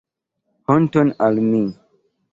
[0.75, 1.63] Honton al mi.